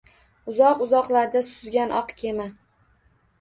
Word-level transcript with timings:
Uzoq-uzoqlarda 0.53 1.43
suzgan 1.49 1.93
oq 2.01 2.15
kema 2.23 2.49